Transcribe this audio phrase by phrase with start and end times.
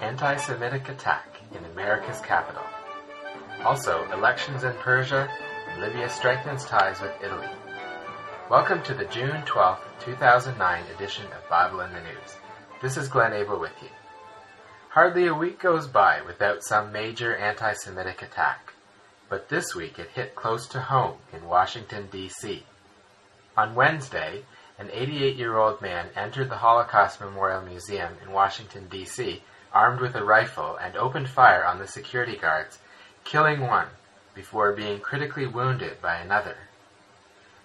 [0.00, 2.62] Anti-Semitic attack in America's capital.
[3.64, 5.28] Also, elections in Persia,
[5.78, 7.46] Libya strengthens ties with Italy.
[8.50, 12.36] Welcome to the June 12, 2009 edition of Bible in the News.
[12.82, 13.88] This is Glenn Abel with you.
[14.90, 18.72] Hardly a week goes by without some major anti-Semitic attack,
[19.28, 22.64] but this week it hit close to home in Washington, D.C.
[23.56, 24.44] On Wednesday,
[24.78, 30.76] an 88-year-old man entered the Holocaust Memorial Museum in Washington, D.C armed with a rifle,
[30.76, 32.78] and opened fire on the security guards,
[33.24, 33.88] killing one
[34.34, 36.56] before being critically wounded by another.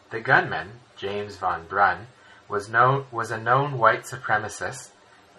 [0.09, 2.07] The gunman, James von Brunn,
[2.49, 4.89] was, known, was a known white supremacist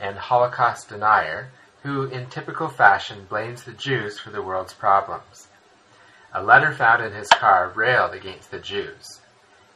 [0.00, 1.50] and Holocaust denier
[1.84, 5.48] who, in typical fashion, blames the Jews for the world's problems.
[6.32, 9.20] A letter found in his car railed against the Jews.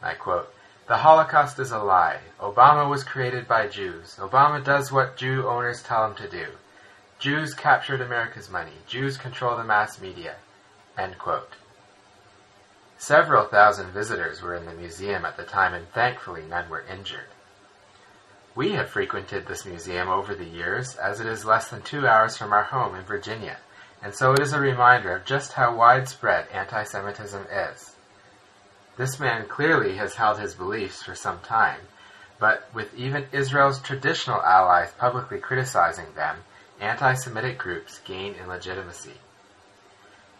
[0.02, 0.52] I quote,
[0.88, 2.20] The Holocaust is a lie.
[2.40, 4.16] Obama was created by Jews.
[4.18, 6.46] Obama does what Jew owners tell him to do.
[7.18, 8.72] Jews captured America's money.
[8.86, 10.36] Jews control the mass media.
[10.96, 11.52] End quote.
[12.96, 17.28] Several thousand visitors were in the museum at the time, and thankfully none were injured.
[18.58, 22.36] We have frequented this museum over the years, as it is less than two hours
[22.36, 23.58] from our home in Virginia,
[24.02, 27.94] and so it is a reminder of just how widespread anti Semitism is.
[28.96, 31.82] This man clearly has held his beliefs for some time,
[32.40, 36.38] but with even Israel's traditional allies publicly criticizing them,
[36.80, 39.20] anti-Semitic groups gain in legitimacy.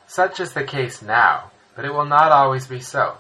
[0.09, 3.19] Such is the case now, but it will not always be so.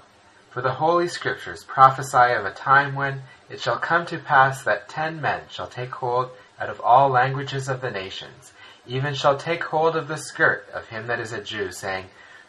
[0.51, 4.89] For the Holy Scriptures prophesy of a time when it shall come to pass that
[4.89, 8.53] ten men shall take hold out of all languages of the nations,
[8.87, 12.07] even shall take hold of the skirt of him that is a Jew, saying,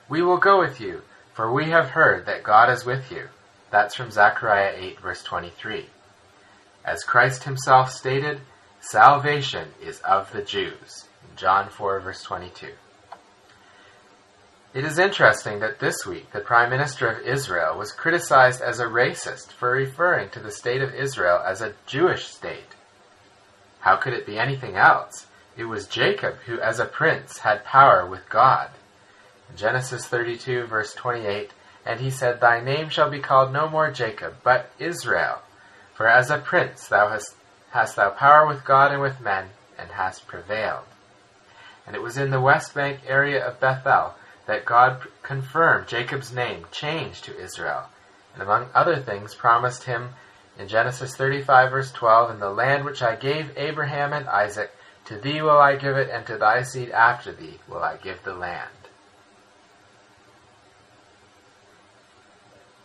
[0.07, 3.29] We will go with you, for we have heard that God is with you.
[3.71, 5.85] That's from Zechariah 8, verse 23.
[6.83, 8.41] As Christ himself stated,
[8.81, 11.05] Salvation is of the Jews.
[11.35, 12.69] John 4, verse 22.
[14.71, 18.85] It is interesting that this week the Prime Minister of Israel was criticized as a
[18.85, 22.75] racist for referring to the state of Israel as a Jewish state.
[23.79, 25.25] How could it be anything else?
[25.57, 28.69] It was Jacob who, as a prince, had power with God.
[29.55, 31.49] Genesis 32, verse 28,
[31.83, 35.41] And he said, Thy name shall be called no more Jacob, but Israel,
[35.95, 37.33] for as a prince thou hast
[37.71, 40.85] hast thou power with God and with men, and hast prevailed.
[41.87, 44.13] And it was in the west bank area of Bethel
[44.49, 47.83] that God confirmed Jacob's name changed to Israel,
[48.33, 50.09] and among other things promised him
[50.57, 54.71] in Genesis 35 verse 12, In the land which I gave Abraham and Isaac,
[55.05, 58.23] to thee will I give it, and to thy seed after thee will I give
[58.23, 58.71] the land.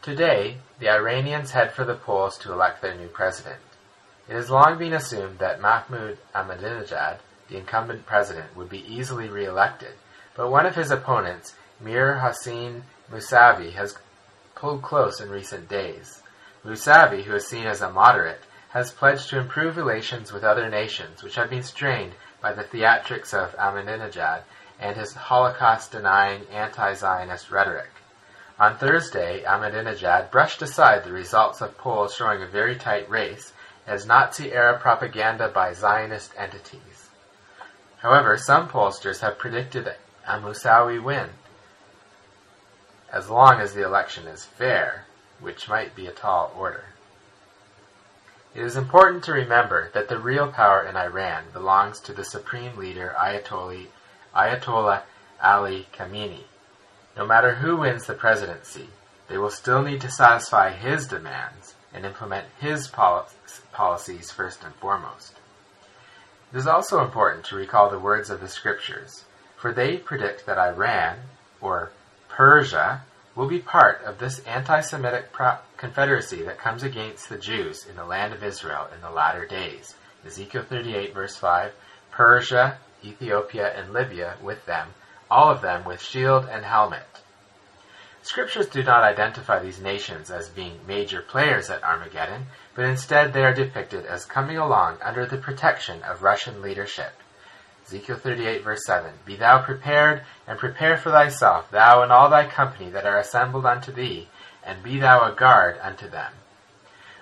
[0.03, 3.61] Today, the Iranians head for the polls to elect their new president.
[4.29, 9.95] It has long been assumed that Mahmoud Ahmadinejad, the incumbent president, would be easily re-elected,
[10.37, 13.97] but one of his opponents, Mir Hossein Mousavi, has
[14.55, 16.23] pulled close in recent days.
[16.65, 18.41] Mousavi, who is seen as a moderate,
[18.71, 23.33] has pledged to improve relations with other nations which have been strained by the theatrics
[23.33, 24.43] of Ahmadinejad
[24.81, 27.91] and his Holocaust-denying anti-Zionist rhetoric.
[28.59, 33.53] On Thursday, Ahmadinejad brushed aside the results of polls showing a very tight race
[33.87, 37.09] as Nazi-era propaganda by Zionist entities.
[37.99, 39.87] However, some pollsters have predicted
[40.27, 41.31] a Mousavi win,
[43.13, 45.05] as long as the election is fair,
[45.41, 46.85] which might be a tall order.
[48.55, 52.77] It is important to remember that the real power in Iran belongs to the supreme
[52.77, 53.87] leader Ayatollah,
[54.35, 55.03] Ayatollah
[55.43, 56.45] Ali Khamenei.
[57.17, 58.89] No matter who wins the presidency,
[59.29, 65.35] they will still need to satisfy his demands and implement his policies first and foremost.
[66.53, 69.25] It is also important to recall the words of the scriptures,
[69.65, 71.17] for they predict that Iran,
[71.59, 71.91] or
[72.29, 73.01] Persia,
[73.35, 78.05] will be part of this anti-Semitic pro- confederacy that comes against the Jews in the
[78.05, 79.95] land of Israel in the latter days.
[80.23, 81.73] Ezekiel 38 verse 5,
[82.11, 84.89] Persia, Ethiopia, and Libya with them,
[85.31, 87.23] all of them with shield and helmet.
[88.21, 93.43] Scriptures do not identify these nations as being major players at Armageddon, but instead they
[93.43, 97.15] are depicted as coming along under the protection of Russian leadership.
[97.87, 102.47] Ezekiel 38 verse 7, Be thou prepared, and prepare for thyself, thou and all thy
[102.47, 104.29] company that are assembled unto thee,
[104.65, 106.33] and be thou a guard unto them.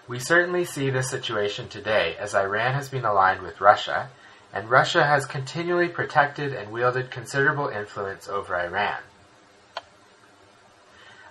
[0.06, 4.10] We certainly see this situation today as Iran has been aligned with Russia,
[4.52, 8.98] and Russia has continually protected and wielded considerable influence over Iran.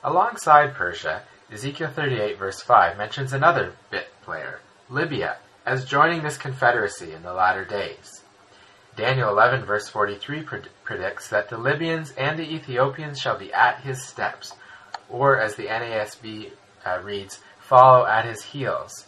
[0.03, 7.13] Alongside Persia, Ezekiel 38 verse 5 mentions another bit player, Libya, as joining this confederacy
[7.13, 8.23] in the latter days.
[8.95, 13.81] Daniel 11 verse 43 pred- predicts that the Libyans and the Ethiopians shall be at
[13.81, 14.53] his steps,
[15.09, 16.51] or as the NASB
[16.85, 19.05] uh, reads, follow at his heels.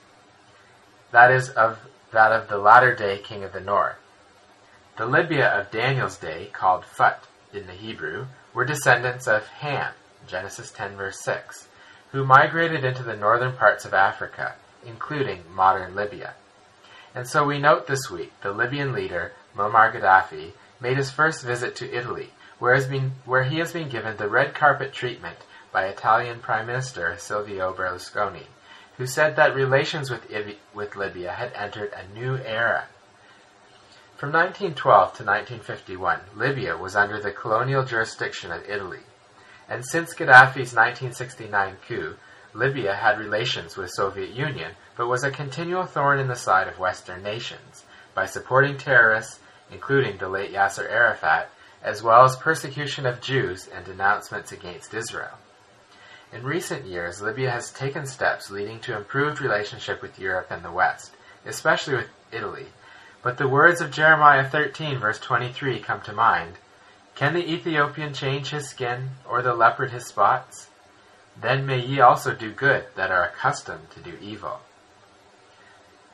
[1.11, 1.79] That is of
[2.11, 3.97] that of the latter day king of the north.
[4.97, 9.93] The Libya of Daniel's day, called Phut in the Hebrew, were descendants of Ham,
[10.27, 11.67] Genesis 10 verse 6,
[12.11, 16.35] who migrated into the northern parts of Africa, including modern Libya.
[17.15, 21.75] And so we note this week the Libyan leader, Muammar Gaddafi, made his first visit
[21.75, 25.37] to Italy, where, been, where he has been given the red carpet treatment
[25.71, 28.47] by Italian Prime Minister Silvio Berlusconi,
[28.97, 30.31] who said that relations with,
[30.73, 32.85] with Libya had entered a new era.
[34.15, 39.01] From 1912 to 1951, Libya was under the colonial jurisdiction of Italy,
[39.67, 42.15] and since Gaddafi's 1969 coup,
[42.53, 46.77] Libya had relations with Soviet Union, but was a continual thorn in the side of
[46.77, 47.83] Western nations
[48.13, 49.39] by supporting terrorists,
[49.71, 51.49] including the late Yasser Arafat,
[51.81, 55.37] as well as persecution of Jews and denouncements against Israel.
[56.31, 60.71] In recent years, Libya has taken steps leading to improved relationship with Europe and the
[60.71, 61.11] West,
[61.45, 62.67] especially with Italy.
[63.21, 66.57] But the words of Jeremiah 13 verse 23 come to mind.
[67.15, 70.69] Can the Ethiopian change his skin, or the leopard his spots?
[71.39, 74.59] Then may ye also do good that are accustomed to do evil.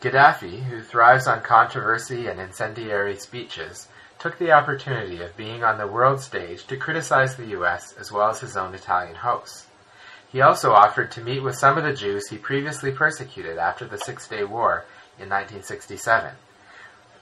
[0.02, 5.88] Gaddafi, who thrives on controversy and incendiary speeches, took the opportunity of being on the
[5.88, 7.94] world stage to criticize the U.S.
[8.00, 9.68] as well as his own Italian hosts.
[10.32, 13.98] He also offered to meet with some of the Jews he previously persecuted after the
[13.98, 14.86] Six Day War
[15.18, 16.34] in 1967.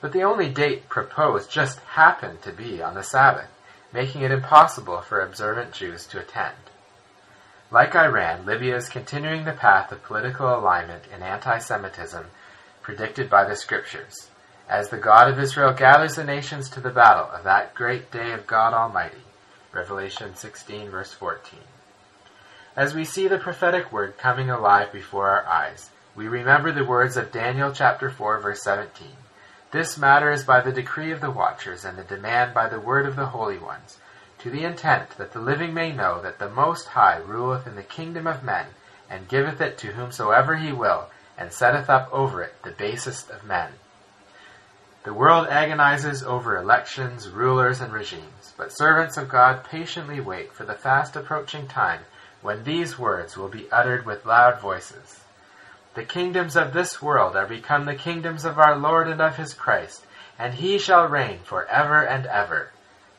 [0.01, 3.49] But the only date proposed just happened to be on the Sabbath,
[3.91, 6.55] making it impossible for observant Jews to attend.
[7.69, 12.25] Like Iran, Libya is continuing the path of political alignment and anti-Semitism
[12.81, 14.29] predicted by the scriptures,
[14.69, 18.31] as the God of Israel gathers the nations to the battle of that great day
[18.31, 19.17] of God Almighty.
[19.73, 21.59] Revelation 16 verse 14.
[22.77, 27.17] As we see the prophetic word coming alive before our eyes, we remember the words
[27.17, 29.09] of Daniel chapter 4 verse 17.
[29.71, 33.05] This matter is by the decree of the watchers and the demand by the word
[33.05, 33.97] of the holy ones,
[34.47, 37.83] to the intent that the living may know that the Most High ruleth in the
[37.83, 38.67] kingdom of men,
[39.09, 43.43] and giveth it to whomsoever he will, and setteth up over it the basest of
[43.43, 43.73] men.
[45.03, 50.63] The world agonizes over elections, rulers, and regimes, but servants of God patiently wait for
[50.63, 52.05] the fast approaching time
[52.41, 55.25] when these words will be uttered with loud voices.
[55.93, 59.53] The kingdoms of this world are become the kingdoms of our Lord and of his
[59.53, 60.05] Christ,
[60.39, 62.71] and he shall reign for ever and ever.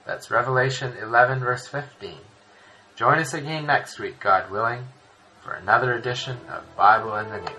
[0.08, 2.14] That's Revelation 11 verse 15.
[2.96, 4.86] Join us again next week, God willing,
[5.44, 7.50] for another edition of Bible in the News.